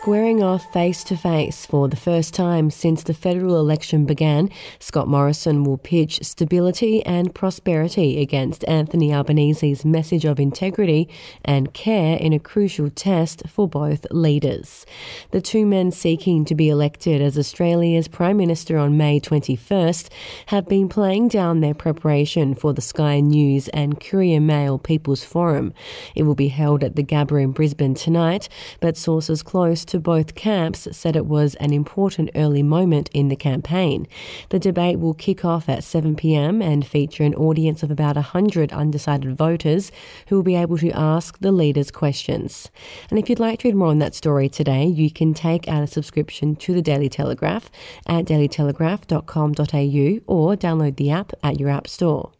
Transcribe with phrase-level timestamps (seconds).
[0.00, 4.48] squaring off face to face for the first time since the federal election began,
[4.78, 11.06] Scott Morrison will pitch stability and prosperity against Anthony Albanese's message of integrity
[11.44, 14.86] and care in a crucial test for both leaders.
[15.32, 20.08] The two men seeking to be elected as Australia's Prime Minister on May 21st
[20.46, 25.74] have been playing down their preparation for the Sky News and Courier Mail People's Forum.
[26.14, 28.48] It will be held at the Gabba in Brisbane tonight,
[28.80, 33.36] but sources close to both camps said it was an important early moment in the
[33.36, 34.06] campaign.
[34.48, 39.36] The debate will kick off at 7pm and feature an audience of about 100 undecided
[39.36, 39.92] voters
[40.28, 42.70] who will be able to ask the leaders questions.
[43.10, 45.82] And if you'd like to read more on that story today, you can take out
[45.82, 47.70] a subscription to the Daily Telegraph
[48.06, 52.32] at dailytelegraph.com.au or download the app at your app store.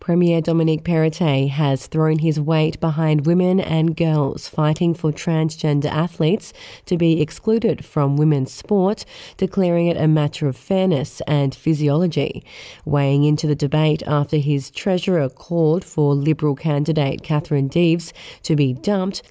[0.00, 6.52] Premier Dominic Perrottet has thrown his weight behind women and girls fighting for transgender athletes
[6.86, 9.04] to be excluded from women's sport,
[9.36, 12.44] declaring it a matter of fairness and physiology.
[12.84, 18.12] Weighing into the debate after his treasurer called for Liberal candidate Catherine Deves
[18.44, 19.22] to be dumped,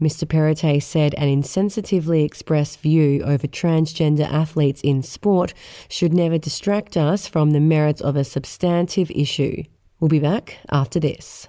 [0.00, 0.28] Mr.
[0.28, 5.54] Perrottet said an insensitively expressed view over transgender athletes in sport
[5.88, 9.62] should never distract us from the merits of a substantive issue.
[9.98, 11.48] We'll be back after this.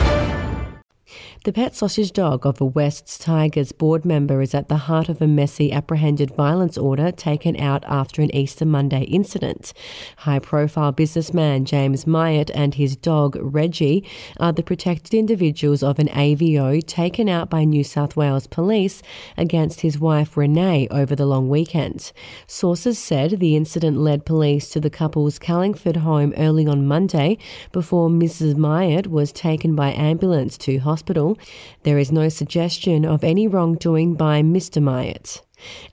[1.43, 5.23] The pet sausage dog of a Wests Tigers board member is at the heart of
[5.23, 9.73] a messy apprehended violence order taken out after an Easter Monday incident.
[10.17, 14.07] High profile businessman James Myatt and his dog Reggie
[14.39, 19.01] are the protected individuals of an AVO taken out by New South Wales police
[19.35, 22.11] against his wife Renee over the long weekend.
[22.45, 27.39] Sources said the incident led police to the couple's Carlingford home early on Monday
[27.71, 28.55] before Mrs.
[28.57, 31.30] Myatt was taken by ambulance to hospital.
[31.83, 34.81] There is no suggestion of any wrongdoing by Mr.
[34.81, 35.41] Myatt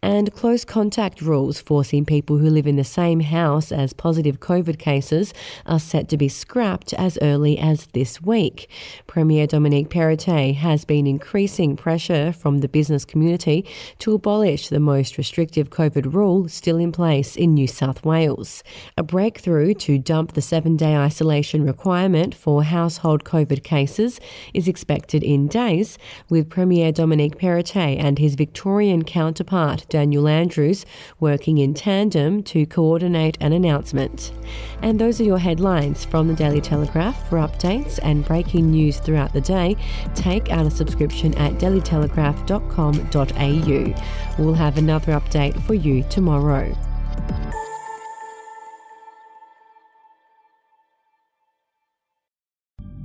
[0.02, 4.78] and close contact rules forcing people who live in the same house as positive COVID
[4.78, 5.34] cases
[5.66, 8.70] are set to be scrapped as early as this week.
[9.06, 13.66] Premier Dominic Perrottet has been increasing pressure from the business community
[13.98, 18.62] to abolish the most restrictive COVID rule still in place in New South Wales.
[18.96, 24.20] A breakthrough to dump the seven day isolation requirement for household COVID cases
[24.54, 25.98] is expected in days,
[26.28, 29.57] with Premier Dominic Perrottet and his Victorian counterpart
[29.88, 30.84] Daniel Andrews,
[31.20, 34.32] working in tandem to coordinate an announcement.
[34.82, 37.28] And those are your headlines from the Daily Telegraph.
[37.28, 39.76] For updates and breaking news throughout the day,
[40.14, 44.42] take out a subscription at dailytelegraph.com.au.
[44.42, 46.76] We'll have another update for you tomorrow.